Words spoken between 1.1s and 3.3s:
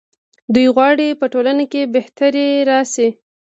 په ټولنه کې بهتري راشي.